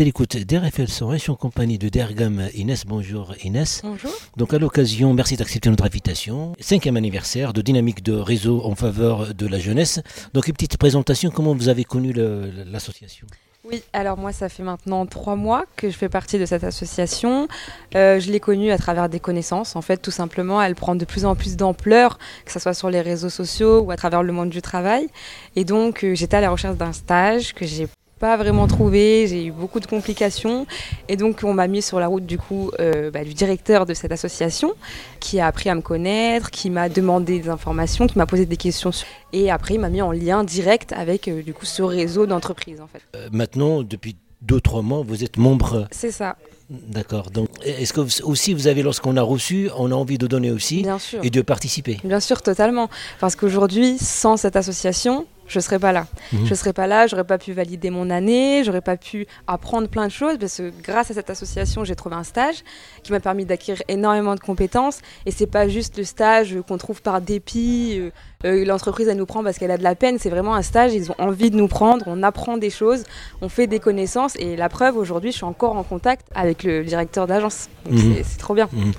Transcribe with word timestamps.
vous 0.00 0.24
d'RFL 0.24 0.88
101, 0.88 1.16
je 1.16 1.18
suis 1.18 1.30
en 1.30 1.34
compagnie 1.34 1.76
de 1.76 1.90
Dergam 1.90 2.48
Inès. 2.54 2.86
Bonjour 2.86 3.34
Inès. 3.44 3.82
Bonjour. 3.84 4.10
Donc 4.34 4.54
à 4.54 4.58
l'occasion, 4.58 5.12
merci 5.12 5.36
d'accepter 5.36 5.68
notre 5.68 5.84
invitation. 5.84 6.54
Cinquième 6.58 6.96
anniversaire 6.96 7.52
de 7.52 7.60
dynamique 7.60 8.02
de 8.02 8.14
réseau 8.14 8.62
en 8.64 8.74
faveur 8.74 9.34
de 9.34 9.46
la 9.46 9.58
jeunesse. 9.58 10.00
Donc 10.32 10.48
une 10.48 10.54
petite 10.54 10.78
présentation, 10.78 11.30
comment 11.30 11.54
vous 11.54 11.68
avez 11.68 11.84
connu 11.84 12.14
l'association? 12.14 13.26
Oui, 13.64 13.82
alors 13.92 14.16
moi, 14.16 14.32
ça 14.32 14.48
fait 14.48 14.62
maintenant 14.62 15.04
trois 15.04 15.36
mois 15.36 15.66
que 15.76 15.90
je 15.90 15.96
fais 15.96 16.08
partie 16.08 16.38
de 16.38 16.46
cette 16.46 16.64
association. 16.64 17.46
Euh, 17.94 18.18
je 18.18 18.32
l'ai 18.32 18.40
connue 18.40 18.70
à 18.70 18.78
travers 18.78 19.10
des 19.10 19.20
connaissances. 19.20 19.76
En 19.76 19.82
fait, 19.82 19.98
tout 19.98 20.10
simplement, 20.10 20.62
elle 20.62 20.74
prend 20.74 20.94
de 20.94 21.04
plus 21.04 21.26
en 21.26 21.34
plus 21.36 21.58
d'ampleur, 21.58 22.18
que 22.46 22.52
ce 22.52 22.58
soit 22.58 22.72
sur 22.72 22.88
les 22.88 23.02
réseaux 23.02 23.28
sociaux 23.28 23.80
ou 23.80 23.90
à 23.90 23.96
travers 23.96 24.22
le 24.22 24.32
monde 24.32 24.48
du 24.48 24.62
travail. 24.62 25.10
Et 25.56 25.64
donc, 25.64 26.04
euh, 26.04 26.14
j'étais 26.14 26.38
à 26.38 26.40
la 26.40 26.48
recherche 26.48 26.78
d'un 26.78 26.94
stage 26.94 27.52
que 27.52 27.66
j'ai 27.66 27.86
pas 28.20 28.36
vraiment 28.36 28.66
trouvé, 28.66 29.26
j'ai 29.26 29.46
eu 29.46 29.50
beaucoup 29.50 29.80
de 29.80 29.86
complications 29.86 30.66
et 31.08 31.16
donc 31.16 31.40
on 31.42 31.54
m'a 31.54 31.66
mis 31.66 31.80
sur 31.80 31.98
la 31.98 32.06
route 32.06 32.26
du 32.26 32.38
coup 32.38 32.70
euh, 32.78 33.10
bah, 33.10 33.24
du 33.24 33.32
directeur 33.32 33.86
de 33.86 33.94
cette 33.94 34.12
association 34.12 34.74
qui 35.20 35.40
a 35.40 35.46
appris 35.46 35.70
à 35.70 35.74
me 35.74 35.80
connaître, 35.80 36.50
qui 36.50 36.68
m'a 36.68 36.90
demandé 36.90 37.40
des 37.40 37.48
informations, 37.48 38.06
qui 38.06 38.18
m'a 38.18 38.26
posé 38.26 38.44
des 38.44 38.58
questions 38.58 38.90
et 39.32 39.50
après 39.50 39.74
il 39.74 39.80
m'a 39.80 39.88
mis 39.88 40.02
en 40.02 40.12
lien 40.12 40.44
direct 40.44 40.92
avec 40.92 41.28
euh, 41.28 41.42
du 41.42 41.54
coup 41.54 41.64
ce 41.64 41.82
réseau 41.82 42.26
d'entreprises 42.26 42.82
en 42.82 42.86
fait. 42.86 43.00
Euh, 43.16 43.30
maintenant 43.32 43.82
depuis 43.82 44.16
deux 44.42 44.60
trois 44.60 44.82
mois 44.82 45.02
vous 45.02 45.24
êtes 45.24 45.38
membre. 45.38 45.88
C'est 45.90 46.12
ça. 46.12 46.36
D'accord. 46.70 47.32
Donc, 47.32 47.48
est-ce 47.64 47.92
que 47.92 48.00
vous, 48.00 48.22
aussi 48.22 48.54
vous 48.54 48.68
avez, 48.68 48.84
lorsqu'on 48.84 49.16
a 49.16 49.22
reçu, 49.22 49.68
on 49.76 49.90
a 49.90 49.94
envie 49.96 50.18
de 50.18 50.28
donner 50.28 50.52
aussi 50.52 50.86
et 51.20 51.28
de 51.28 51.42
participer? 51.42 51.98
Bien 52.04 52.20
sûr, 52.20 52.42
totalement. 52.42 52.88
Parce 53.18 53.34
qu'aujourd'hui, 53.34 53.98
sans 53.98 54.36
cette 54.36 54.54
association, 54.54 55.26
je 55.50 55.58
ne 55.58 55.62
serais 55.62 55.78
pas 55.78 55.92
là. 55.92 56.06
Mhm. 56.32 56.46
Je 56.46 56.50
ne 56.50 56.54
serais 56.54 56.72
pas 56.72 56.86
là, 56.86 57.06
j'aurais 57.08 57.24
pas 57.24 57.38
pu 57.38 57.52
valider 57.52 57.90
mon 57.90 58.08
année, 58.08 58.62
j'aurais 58.64 58.80
pas 58.80 58.96
pu 58.96 59.26
apprendre 59.48 59.88
plein 59.88 60.06
de 60.06 60.12
choses 60.12 60.38
parce 60.38 60.58
que 60.58 60.72
grâce 60.82 61.10
à 61.10 61.14
cette 61.14 61.28
association, 61.28 61.84
j'ai 61.84 61.96
trouvé 61.96 62.14
un 62.14 62.22
stage 62.22 62.62
qui 63.02 63.10
m'a 63.10 63.18
permis 63.18 63.44
d'acquérir 63.44 63.82
énormément 63.88 64.36
de 64.36 64.40
compétences. 64.40 65.00
Et 65.26 65.32
c'est 65.32 65.48
pas 65.48 65.66
juste 65.66 65.98
le 65.98 66.04
stage 66.04 66.56
qu'on 66.68 66.78
trouve 66.78 67.02
par 67.02 67.20
dépit, 67.20 67.96
euh, 67.98 68.10
euh, 68.44 68.64
l'entreprise 68.64 69.08
elle 69.08 69.16
nous 69.16 69.26
prend 69.26 69.42
parce 69.42 69.58
qu'elle 69.58 69.72
a 69.72 69.76
de 69.76 69.82
la 69.82 69.96
peine. 69.96 70.18
C'est 70.20 70.30
vraiment 70.30 70.54
un 70.54 70.62
stage, 70.62 70.94
ils 70.94 71.10
ont 71.10 71.16
envie 71.18 71.50
de 71.50 71.56
nous 71.56 71.68
prendre, 71.68 72.04
on 72.06 72.22
apprend 72.22 72.56
des 72.56 72.70
choses, 72.70 73.02
on 73.40 73.48
fait 73.48 73.66
des 73.66 73.80
connaissances. 73.80 74.36
Et 74.36 74.54
la 74.56 74.68
preuve, 74.68 74.96
aujourd'hui, 74.96 75.32
je 75.32 75.36
suis 75.38 75.44
encore 75.44 75.76
en 75.76 75.82
contact 75.82 76.26
avec 76.32 76.62
le 76.62 76.84
directeur 76.84 77.26
d'agence. 77.26 77.68
Mhm. 77.90 78.16
C'est 78.22 78.38
trop 78.38 78.54
bien. 78.54 78.68
Mhm. 78.72 78.92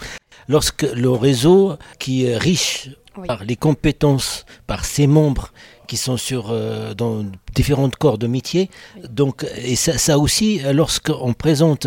Lorsque 0.50 0.84
le 0.84 1.10
réseau 1.10 1.78
qui 1.98 2.26
est 2.26 2.38
riche 2.38 2.90
par 3.28 3.44
les 3.44 3.56
compétences, 3.56 4.46
par 4.68 4.86
ses 4.86 5.08
membres 5.08 5.52
qui 5.92 5.97
sont 5.97 6.16
sur 6.16 6.52
euh, 6.52 6.94
dans 6.94 7.25
différents 7.53 7.89
corps 7.89 8.17
de 8.17 8.25
métier. 8.25 8.70
Donc, 9.09 9.45
et 9.58 9.75
ça, 9.75 9.97
ça 9.97 10.17
aussi, 10.17 10.61
lorsqu'on 10.72 11.34
présente 11.34 11.86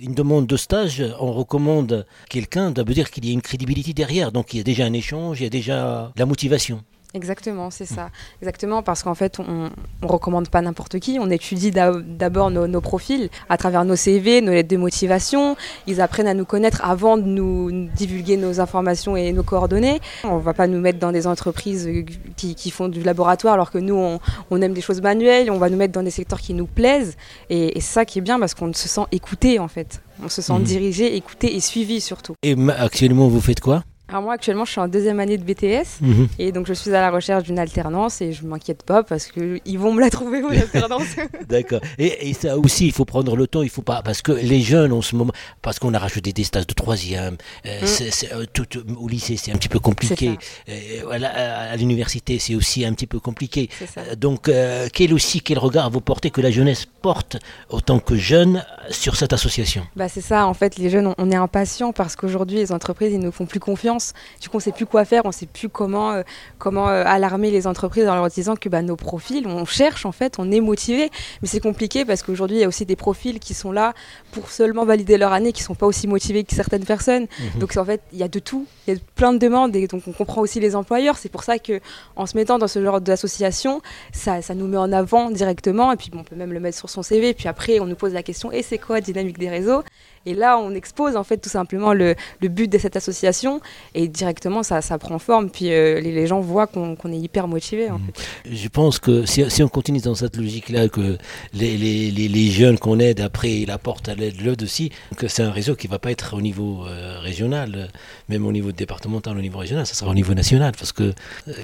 une 0.00 0.14
demande 0.14 0.46
de 0.46 0.56
stage, 0.56 1.02
on 1.18 1.32
recommande 1.32 2.06
quelqu'un, 2.30 2.72
ça 2.72 2.84
veut 2.84 2.94
dire 2.94 3.10
qu'il 3.10 3.26
y 3.26 3.30
a 3.30 3.32
une 3.32 3.42
crédibilité 3.42 3.94
derrière. 3.94 4.30
Donc, 4.30 4.54
il 4.54 4.58
y 4.58 4.60
a 4.60 4.62
déjà 4.62 4.84
un 4.84 4.92
échange, 4.92 5.40
il 5.40 5.42
y 5.42 5.46
a 5.46 5.50
déjà 5.50 6.12
la 6.14 6.24
motivation. 6.24 6.84
Exactement, 7.14 7.70
c'est 7.70 7.84
ça. 7.84 8.08
Exactement, 8.40 8.82
parce 8.82 9.02
qu'en 9.02 9.14
fait, 9.14 9.38
on 9.38 9.70
ne 10.02 10.06
recommande 10.06 10.48
pas 10.48 10.62
n'importe 10.62 10.98
qui. 10.98 11.18
On 11.20 11.28
étudie 11.28 11.70
d'abord 11.70 12.50
nos, 12.50 12.80
profils 12.80 13.28
à 13.50 13.58
travers 13.58 13.84
nos 13.84 13.96
CV, 13.96 14.40
nos 14.40 14.52
lettres 14.52 14.70
de 14.70 14.78
motivation. 14.78 15.56
Ils 15.86 16.00
apprennent 16.00 16.26
à 16.26 16.32
nous 16.32 16.46
connaître 16.46 16.82
avant 16.82 17.18
de 17.18 17.24
nous 17.24 17.70
divulguer 17.94 18.38
nos 18.38 18.60
informations 18.60 19.14
et 19.14 19.30
nos 19.32 19.42
coordonnées. 19.42 20.00
On 20.24 20.38
ne 20.38 20.42
va 20.42 20.54
pas 20.54 20.66
nous 20.66 20.80
mettre 20.80 20.98
dans 20.98 21.12
des 21.12 21.26
entreprises 21.26 21.88
qui, 22.36 22.70
font 22.70 22.88
du 22.88 23.02
laboratoire 23.02 23.54
alors 23.54 23.70
que 23.70 23.78
nous, 23.78 24.18
on, 24.50 24.62
aime 24.62 24.72
des 24.72 24.80
choses 24.80 25.02
manuelles. 25.02 25.50
On 25.50 25.58
va 25.58 25.68
nous 25.68 25.76
mettre 25.76 25.92
dans 25.92 26.02
des 26.02 26.10
secteurs 26.10 26.40
qui 26.40 26.54
nous 26.54 26.66
plaisent. 26.66 27.16
Et, 27.50 27.72
c'est 27.74 27.92
ça 27.92 28.04
qui 28.06 28.20
est 28.20 28.22
bien 28.22 28.40
parce 28.40 28.54
qu'on 28.54 28.72
se 28.72 28.88
sent 28.88 29.02
écouté, 29.12 29.58
en 29.58 29.68
fait. 29.68 30.00
On 30.24 30.30
se 30.30 30.40
sent 30.40 30.54
mhm. 30.54 30.62
dirigé, 30.62 31.16
écouté 31.16 31.54
et 31.54 31.60
suivi 31.60 32.00
surtout. 32.00 32.34
Et 32.42 32.56
actuellement, 32.78 33.28
vous 33.28 33.40
faites 33.40 33.60
quoi? 33.60 33.84
Alors 34.12 34.24
moi 34.24 34.34
actuellement 34.34 34.66
je 34.66 34.72
suis 34.72 34.80
en 34.80 34.88
deuxième 34.88 35.20
année 35.20 35.38
de 35.38 35.42
BTS 35.42 36.02
mhm. 36.02 36.28
et 36.38 36.52
donc 36.52 36.66
je 36.66 36.74
suis 36.74 36.90
à 36.90 37.00
la 37.00 37.10
recherche 37.10 37.44
d'une 37.44 37.58
alternance 37.58 38.20
et 38.20 38.34
je 38.34 38.44
m'inquiète 38.44 38.82
pas 38.82 39.02
parce 39.02 39.28
qu'ils 39.28 39.78
vont 39.78 39.94
me 39.94 40.00
la 40.02 40.10
trouver 40.10 40.42
mon 40.42 40.50
alternance. 40.50 41.16
D'accord. 41.48 41.80
Et, 41.98 42.34
ça 42.34 42.58
aussi 42.58 42.84
il 42.84 42.92
faut 42.92 43.06
prendre 43.06 43.34
le 43.36 43.46
temps, 43.46 43.62
il 43.62 43.70
faut 43.70 43.80
pas 43.80 44.02
parce 44.02 44.20
que 44.20 44.32
les 44.32 44.60
jeunes 44.60 44.92
en 44.92 45.00
ce 45.00 45.16
moment 45.16 45.32
parce 45.62 45.78
qu'on 45.78 45.94
a 45.94 45.98
rajouté 45.98 46.34
des 46.34 46.44
stages 46.44 46.66
de 46.66 46.74
troisième, 46.74 47.38
euh, 47.64 47.80
mm. 47.80 47.86
euh, 48.34 48.44
tout, 48.52 48.66
au 48.98 49.08
lycée 49.08 49.38
c'est 49.38 49.50
un 49.50 49.56
petit 49.56 49.70
peu 49.70 49.78
compliqué, 49.78 50.36
euh, 50.68 51.10
à, 51.10 51.74
l'université 51.76 52.38
c'est 52.38 52.54
aussi 52.54 52.84
un 52.84 52.92
petit 52.92 53.06
peu 53.06 53.18
compliqué. 53.18 53.70
donc 54.18 54.50
quel 54.92 55.14
aussi 55.14 55.40
quel 55.40 55.58
regard 55.58 55.88
vous 55.90 56.02
portez 56.02 56.30
que 56.30 56.42
la 56.42 56.50
jeunesse 56.50 56.86
porte 57.00 57.38
autant 57.70 57.98
que 57.98 58.16
jeune 58.16 58.62
sur 58.90 59.16
cette 59.16 59.32
association? 59.32 59.86
Bah 59.96 60.08
c'est 60.08 60.20
ça 60.20 60.46
en 60.46 60.54
fait 60.54 60.76
les 60.76 60.90
jeunes 60.90 61.06
on, 61.08 61.14
on 61.18 61.30
est 61.30 61.36
impatients 61.36 61.92
parce 61.92 62.16
qu'aujourd'hui 62.16 62.58
les 62.58 62.72
entreprises 62.72 63.12
ils 63.12 63.20
ne 63.20 63.30
font 63.30 63.46
plus 63.46 63.60
confiance 63.60 64.12
du 64.40 64.48
coup, 64.48 64.56
on 64.56 64.58
ne 64.58 64.62
sait 64.62 64.72
plus 64.72 64.86
quoi 64.86 65.04
faire, 65.04 65.22
on 65.24 65.28
ne 65.28 65.32
sait 65.32 65.46
plus 65.46 65.68
comment, 65.68 66.12
euh, 66.12 66.22
comment 66.58 66.88
euh, 66.88 67.04
alarmer 67.06 67.50
les 67.50 67.66
entreprises 67.66 68.08
en 68.08 68.14
leur 68.14 68.28
disant 68.28 68.56
que 68.56 68.68
bah, 68.68 68.82
nos 68.82 68.96
profils, 68.96 69.46
on 69.46 69.64
cherche 69.64 70.06
en 70.06 70.12
fait, 70.12 70.34
on 70.38 70.50
est 70.50 70.60
motivé. 70.60 71.10
Mais 71.40 71.48
c'est 71.48 71.60
compliqué 71.60 72.04
parce 72.04 72.22
qu'aujourd'hui, 72.22 72.58
il 72.58 72.60
y 72.60 72.64
a 72.64 72.68
aussi 72.68 72.86
des 72.86 72.96
profils 72.96 73.38
qui 73.38 73.54
sont 73.54 73.72
là 73.72 73.94
pour 74.32 74.50
seulement 74.50 74.84
valider 74.84 75.18
leur 75.18 75.32
année, 75.32 75.52
qui 75.52 75.62
ne 75.62 75.66
sont 75.66 75.74
pas 75.74 75.86
aussi 75.86 76.06
motivés 76.06 76.44
que 76.44 76.54
certaines 76.54 76.84
personnes. 76.84 77.26
Mhm. 77.38 77.60
Donc 77.60 77.76
en 77.76 77.84
fait, 77.84 78.02
il 78.12 78.18
y 78.18 78.22
a 78.22 78.28
de 78.28 78.38
tout, 78.38 78.66
il 78.86 78.94
y 78.94 78.96
a 78.96 79.00
plein 79.14 79.32
de 79.32 79.38
demandes 79.38 79.74
et 79.76 79.86
donc 79.86 80.02
on 80.06 80.12
comprend 80.12 80.40
aussi 80.40 80.60
les 80.60 80.74
employeurs. 80.74 81.18
C'est 81.18 81.28
pour 81.28 81.44
ça 81.44 81.58
que 81.58 81.80
en 82.16 82.26
se 82.26 82.36
mettant 82.36 82.58
dans 82.58 82.68
ce 82.68 82.82
genre 82.82 83.00
d'association, 83.00 83.80
ça, 84.12 84.42
ça 84.42 84.54
nous 84.54 84.66
met 84.66 84.76
en 84.76 84.92
avant 84.92 85.30
directement 85.30 85.92
et 85.92 85.96
puis 85.96 86.10
on 86.14 86.24
peut 86.24 86.36
même 86.36 86.52
le 86.52 86.60
mettre 86.60 86.78
sur 86.78 86.90
son 86.90 87.02
CV. 87.02 87.34
Puis 87.34 87.48
après, 87.48 87.80
on 87.80 87.86
nous 87.86 87.96
pose 87.96 88.12
la 88.12 88.22
question 88.22 88.52
et 88.52 88.62
c'est 88.72 88.78
quoi 88.78 89.02
dynamique 89.02 89.36
des 89.36 89.50
réseaux 89.50 89.82
Et 90.26 90.34
là, 90.34 90.58
on 90.58 90.74
expose 90.74 91.16
en 91.16 91.24
fait 91.24 91.38
tout 91.38 91.48
simplement 91.48 91.92
le, 91.92 92.14
le 92.40 92.48
but 92.48 92.70
de 92.70 92.78
cette 92.78 92.96
association 92.96 93.60
et 93.94 94.08
directement 94.08 94.62
ça, 94.62 94.80
ça 94.80 94.98
prend 94.98 95.18
forme. 95.18 95.50
Puis 95.50 95.72
euh, 95.72 96.00
les, 96.00 96.26
gens 96.26 96.40
voient 96.40 96.66
qu'on 96.66 97.12
est 97.12 97.18
hyper 97.18 97.48
motivé. 97.48 97.90
En 97.90 97.98
fait. 97.98 98.52
Je 98.52 98.68
pense 98.68 98.98
que 98.98 99.26
si, 99.26 99.48
si, 99.50 99.62
on 99.62 99.68
continue 99.68 100.00
dans 100.00 100.14
cette 100.14 100.36
logique-là, 100.36 100.88
que 100.88 101.18
les, 101.52 101.76
les, 101.76 102.10
les 102.10 102.50
jeunes 102.50 102.78
qu'on 102.78 102.98
aide 102.98 103.20
après, 103.20 103.52
ils 103.52 103.70
apportent 103.70 104.08
à 104.08 104.14
l'aide 104.14 104.40
l'autre 104.40 104.64
aussi, 104.64 104.90
que 105.16 105.28
c'est 105.28 105.42
un 105.42 105.50
réseau 105.50 105.74
qui 105.74 105.86
ne 105.86 105.92
va 105.92 105.98
pas 105.98 106.10
être 106.10 106.36
au 106.36 106.40
niveau 106.40 106.86
euh, 106.86 107.18
régional, 107.20 107.88
même 108.28 108.46
au 108.46 108.52
niveau 108.52 108.72
départemental, 108.72 109.36
au 109.36 109.40
niveau 109.40 109.58
régional, 109.58 109.86
ça 109.86 109.94
sera 109.94 110.10
au 110.10 110.14
niveau 110.14 110.34
national, 110.34 110.72
parce 110.78 110.92
que 110.92 111.02
euh, 111.02 111.12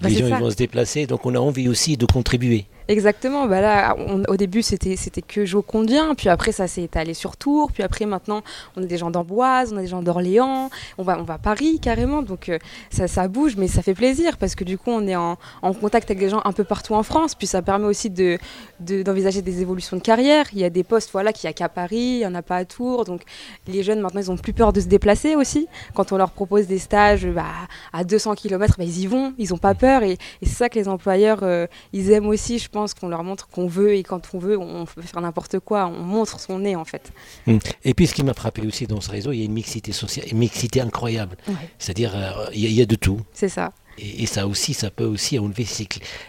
bah, 0.03 0.09
les 0.09 0.17
gens 0.17 0.27
ils 0.27 0.35
vont 0.35 0.51
se 0.51 0.57
déplacer, 0.57 1.07
donc 1.07 1.27
on 1.27 1.35
a 1.35 1.39
envie 1.39 1.69
aussi 1.69 1.97
de 1.97 2.07
contribuer. 2.07 2.67
Exactement. 2.89 3.47
Bah 3.47 3.61
là, 3.61 3.97
au 4.29 4.37
début, 4.37 4.63
c'était 4.63 4.97
c'était 4.97 5.21
que 5.21 5.45
Jocondien, 5.45 6.15
puis 6.15 6.31
après 6.31 6.53
ça 6.53 6.67
s'est 6.67 6.83
étalé 6.83 7.13
sur 7.13 7.37
Tours, 7.37 7.71
puis 7.71 7.83
après 7.83 8.07
maintenant, 8.07 8.43
on 8.77 8.83
a 8.83 8.87
des 8.87 8.97
gens 8.97 9.11
d'Amboise, 9.11 9.73
on 9.73 9.77
a 9.77 9.81
des 9.81 9.87
gens 9.87 10.03
d'Orléans, 10.03 10.71
on 10.97 11.03
va 11.03 11.19
on 11.19 11.23
va 11.23 11.35
à 11.35 11.39
Paris 11.39 11.79
carrément. 11.81 12.23
Donc 12.23 12.49
euh, 12.49 12.59
ça, 12.91 13.09
ça 13.09 13.29
bouge, 13.29 13.57
mais 13.57 13.69
ça 13.69 13.83
fait 13.83 13.95
plaisir 13.95 14.37
parce 14.37 14.55
que 14.55 14.65
du 14.65 14.79
coup, 14.79 14.91
on 14.91 15.07
est 15.07 15.17
en, 15.17 15.37
contact 15.81 16.11
avec 16.11 16.19
des 16.19 16.29
gens 16.29 16.41
un 16.45 16.53
peu 16.53 16.65
partout 16.65 16.95
en 16.95 17.03
France, 17.03 17.35
puis 17.35 17.47
ça 17.47 17.63
permet 17.63 17.87
aussi 17.87 18.11
de 18.11 18.39
d'envisager 18.81 19.43
des 19.43 19.61
évolutions 19.61 19.97
de 19.97 20.03
carrière. 20.03 20.47
Il 20.53 20.59
y 20.59 20.65
a 20.65 20.71
des 20.71 20.83
postes 20.83 21.11
voilà 21.13 21.33
qui 21.33 21.47
a 21.47 21.53
qu'à 21.53 21.69
Paris, 21.69 21.97
il 21.97 22.19
y 22.21 22.27
en 22.27 22.35
a 22.35 22.43
pas 22.43 22.57
à 22.57 22.65
Tours, 22.65 23.05
donc 23.05 23.23
les 23.67 23.83
jeunes 23.83 24.01
maintenant 24.01 24.21
ils 24.21 24.31
ont 24.31 24.37
plus 24.37 24.53
peur 24.53 24.73
de 24.73 24.81
se 24.81 24.87
déplacer 24.87 25.37
aussi. 25.37 25.69
Quand 25.95 26.13
on 26.13 26.17
leur 26.17 26.31
propose 26.31 26.67
des 26.67 26.79
stages 26.79 27.27
bah, 27.27 27.45
à 27.93 28.05
200 28.05 28.35
km, 28.35 28.77
bah, 28.79 28.85
ils 28.85 29.01
y 29.01 29.07
vont, 29.07 29.35
ils 29.39 29.55
ont 29.55 29.59
pas 29.59 29.75
peur 29.75 30.03
et, 30.03 30.19
c'est 30.43 30.49
ça 30.49 30.69
que 30.69 30.79
les 30.79 30.89
employeurs 30.89 31.41
euh, 31.43 31.67
ils 31.93 32.11
aiment 32.11 32.29
aussi, 32.29 32.59
je 32.59 32.69
pense 32.69 32.95
qu'on 32.95 33.09
leur 33.09 33.23
montre 33.23 33.49
qu'on 33.49 33.67
veut 33.67 33.95
et 33.95 34.03
quand 34.03 34.35
on 34.35 34.39
veut, 34.39 34.59
on 34.59 34.87
peut 34.87 35.03
faire 35.03 35.21
n'importe 35.21 35.59
quoi. 35.61 35.87
On 35.87 36.03
montre 36.03 36.41
son 36.41 36.59
nez 36.59 36.77
en 36.77 36.85
fait. 36.85 37.13
Hum. 37.47 37.59
Et 37.85 37.95
puis 37.95 38.07
ce 38.07 38.15
qui 38.15 38.25
m'a 38.25 38.35
frappé 38.39 38.67
aussi 38.67 38.87
dans 38.87 39.01
ce 39.01 39.11
réseau, 39.11 39.33
il 39.33 39.39
y 39.39 39.43
a 39.43 39.45
une 39.45 39.53
mixité 39.53 39.93
sociale, 39.93 40.27
une 40.31 40.39
mixité 40.39 40.81
incroyable. 40.81 41.37
C'est-à-dire, 41.79 42.13
euh, 42.15 42.47
il 42.55 42.73
y, 42.73 42.81
a 42.81 42.87
de 42.87 42.95
tout. 42.95 43.21
C'est 43.33 43.49
ça. 43.49 43.73
Et, 43.99 44.27
ça 44.27 44.47
aussi, 44.47 44.75
ça 44.75 44.91
peut 44.91 45.05
aussi 45.05 45.39
enlever 45.39 45.67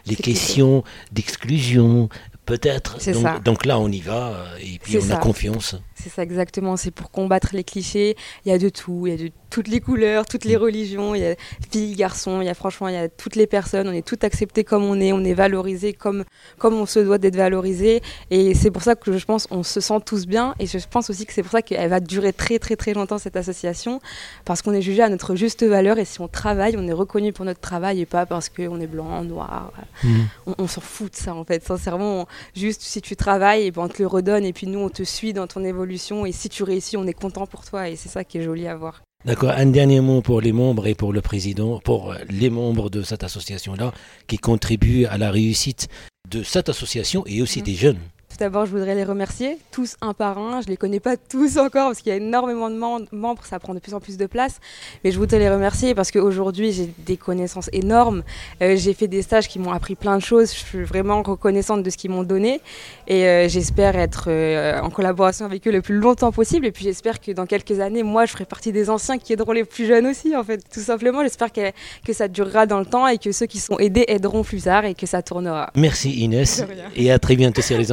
les 0.08 0.16
questions 0.16 0.84
d'exclusion, 1.12 2.10
peut-être. 2.50 2.98
Donc, 3.12 3.44
donc, 3.44 3.66
là, 3.66 3.80
on 3.80 3.90
y 3.92 4.02
va 4.02 4.30
euh, 4.30 4.58
et 4.62 4.80
puis 4.80 4.98
on 4.98 5.10
a 5.12 5.18
confiance. 5.18 5.76
C'est 5.96 6.10
ça 6.10 6.24
exactement, 6.24 6.78
c'est 6.78 6.92
pour 6.92 7.12
combattre 7.12 7.50
les 7.54 7.64
clichés. 7.64 8.16
Il 8.46 8.52
y 8.52 8.56
a 8.56 8.58
de 8.58 8.70
tout, 8.70 9.06
il 9.06 9.12
y 9.12 9.14
a 9.14 9.18
de 9.18 9.32
toutes 9.50 9.68
les 9.68 9.82
couleurs, 9.82 10.26
toutes 10.26 10.46
les 10.46 10.56
mm. 10.56 10.62
religions, 10.62 11.16
il 11.16 11.22
y 11.22 11.26
a 11.26 11.36
filles, 11.72 11.96
garçons, 11.96 12.42
il 12.42 12.46
y 12.46 12.50
a 12.50 12.54
franchement, 12.54 12.88
il 12.88 12.94
y 12.94 12.98
a 12.98 13.10
toutes 13.10 13.36
les 13.36 13.48
personnes, 13.48 13.88
on 13.90 13.92
est 13.92 14.06
toutes 14.06 14.24
acceptées 14.24 14.64
comme 14.64 14.84
on 14.84 15.00
est, 15.02 15.12
on 15.12 15.24
est 15.24 15.34
valorisé 15.34 15.92
comme, 15.94 16.24
comme 16.58 16.76
on 16.76 16.86
se 16.86 17.00
doit 17.00 17.18
d'être 17.18 17.36
valorisé. 17.36 18.02
Et 18.30 18.54
c'est 18.54 18.72
pour 18.72 18.82
ça 18.82 18.96
que 18.96 19.18
je 19.18 19.26
pense 19.26 19.48
on 19.52 19.64
se 19.64 19.82
sent 19.82 20.00
tous 20.06 20.26
bien. 20.26 20.56
Et 20.60 20.68
je 20.68 20.78
pense 20.90 21.10
aussi 21.10 21.26
que 21.26 21.34
c'est 21.34 21.44
pour 21.44 21.52
ça 21.52 21.62
qu'elle 21.62 21.90
va 21.90 22.00
durer 22.00 22.32
très 22.32 22.60
très 22.60 22.76
très 22.76 22.94
longtemps 22.94 23.18
cette 23.18 23.36
association, 23.36 24.00
parce 24.46 24.62
qu'on 24.62 24.74
est 24.74 24.82
jugé 24.82 25.04
à 25.04 25.10
notre 25.10 25.36
juste 25.36 25.64
valeur 25.64 26.00
et 26.00 26.06
si 26.06 26.22
on 26.22 26.28
travaille, 26.30 26.76
on 26.78 26.88
est 26.88 26.94
reconnu 26.94 27.34
pour 27.34 27.44
notre 27.44 27.60
travail 27.60 28.02
et 28.02 28.06
pas 28.06 28.26
parce 28.26 28.48
qu'on 28.50 28.80
est 28.80 28.88
blanc, 28.88 29.24
noir. 29.24 29.74
Mm. 30.04 30.20
On, 30.58 30.68
s'en 30.68 30.82
fout 30.82 31.12
de 31.12 31.18
ça 31.18 31.34
en 31.34 31.44
fait, 31.44 31.66
sincèrement. 31.66 32.28
Juste 32.56 32.82
si 32.82 33.02
tu 33.02 33.16
travailles, 33.16 33.66
et 33.66 33.72
ben, 33.72 33.84
on 33.84 33.88
te 33.88 34.02
le 34.02 34.08
redonne 34.08 34.46
et 34.46 34.54
puis 34.54 34.68
nous 34.68 34.80
on 34.80 34.90
te 34.90 35.04
suit 35.04 35.34
dans 35.34 35.48
ton 35.48 35.64
évolution 35.64 36.26
et 36.26 36.32
si 36.32 36.50
tu 36.50 36.64
réussis, 36.64 36.98
on 36.98 37.08
est 37.08 37.14
content 37.14 37.46
pour 37.46 37.66
toi 37.66 37.90
et 37.90 37.96
c'est 37.96 38.10
ça 38.10 38.24
qui 38.24 38.38
est 38.38 38.44
joli 38.44 38.68
à 38.68 38.76
voir. 38.76 39.02
D'accord. 39.26 39.52
Un 39.52 39.66
dernier 39.66 40.00
mot 40.00 40.22
pour 40.22 40.40
les 40.40 40.54
membres 40.54 40.88
et 40.88 40.96
pour 40.96 41.12
le 41.12 41.22
président, 41.22 41.80
pour 41.80 42.16
les 42.30 42.50
membres 42.50 42.90
de 42.90 43.02
cette 43.02 43.24
association-là 43.24 43.92
qui 44.28 44.38
contribuent 44.38 45.06
à 45.06 45.18
la 45.18 45.30
réussite 45.30 45.90
de 46.30 46.42
cette 46.42 46.70
association 46.70 47.24
et 47.26 47.42
aussi 47.42 47.60
mhm. 47.60 47.66
des 47.66 47.76
jeunes. 47.76 48.00
D'abord, 48.40 48.66
je 48.66 48.72
voudrais 48.72 48.96
les 48.96 49.04
remercier, 49.04 49.58
tous 49.72 49.96
un 50.02 50.14
par 50.14 50.38
un. 50.38 50.62
Je 50.62 50.68
les 50.68 50.78
connais 50.78 51.00
pas 51.00 51.18
tous 51.18 51.58
encore 51.58 51.90
parce 51.90 52.02
qu'il 52.02 52.12
y 52.12 52.14
a 52.14 52.18
énormément 52.18 52.70
de 52.70 52.76
membres, 53.12 53.46
ça 53.46 53.60
prend 53.60 53.74
de 53.74 53.80
plus 53.80 53.94
en 53.94 54.00
plus 54.00 54.18
de 54.18 54.26
place. 54.26 54.60
Mais 55.04 55.12
je 55.12 55.20
voudrais 55.20 55.40
les 55.40 55.50
remercier 55.50 55.94
parce 55.94 56.12
qu'aujourd'hui, 56.12 56.72
j'ai 56.72 56.90
des 57.06 57.18
connaissances 57.18 57.70
énormes. 57.74 58.24
Euh, 58.62 58.76
j'ai 58.78 58.94
fait 58.94 59.08
des 59.08 59.22
stages 59.22 59.48
qui 59.48 59.60
m'ont 59.60 59.72
appris 59.72 59.96
plein 59.96 60.18
de 60.18 60.24
choses. 60.24 60.54
Je 60.54 60.60
suis 60.60 60.84
vraiment 60.84 61.22
reconnaissante 61.22 61.84
de 61.84 61.90
ce 61.90 61.98
qu'ils 61.98 62.12
m'ont 62.12 62.24
donné. 62.24 62.62
Et 63.08 63.26
euh, 63.26 63.48
j'espère 63.50 63.96
être 63.96 64.26
euh, 64.28 64.80
en 64.80 64.90
collaboration 64.90 65.46
avec 65.46 65.68
eux 65.68 65.72
le 65.72 65.82
plus 65.82 65.96
longtemps 65.96 66.32
possible. 66.32 66.66
Et 66.66 66.72
puis 66.72 66.86
j'espère 66.86 67.20
que 67.20 67.32
dans 67.32 67.46
quelques 67.46 67.80
années, 67.80 68.04
moi, 68.04 68.26
je 68.26 68.32
ferai 68.32 68.46
partie 68.46 68.72
des 68.72 68.90
anciens 68.90 69.18
qui 69.18 69.34
aideront 69.34 69.52
les 69.52 69.66
plus 69.66 69.86
jeunes 69.86 70.08
aussi, 70.08 70.36
en 70.36 70.44
fait. 70.44 70.64
Tout 70.72 70.80
simplement, 70.80 71.22
j'espère 71.24 71.52
que, 71.52 71.72
que 72.06 72.14
ça 72.14 72.28
durera 72.28 72.66
dans 72.66 72.80
le 72.80 72.86
temps 72.86 73.08
et 73.08 73.18
que 73.18 73.32
ceux 73.32 73.46
qui 73.48 73.60
sont 73.60 73.78
aidés 73.80 74.06
aideront 74.08 74.44
plus 74.44 74.64
tard 74.64 74.86
et 74.86 74.96
que 74.96 75.06
ça 75.06 75.22
tournera. 75.22 75.70
Merci 75.76 76.12
Inès. 76.22 76.64
Et 76.96 77.12
à 77.12 77.20
très 77.20 77.36
bientôt 77.36 77.62
sur 77.62 77.78
les 77.78 77.92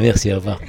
Merci, 0.00 0.32
au 0.32 0.36
revoir. 0.36 0.60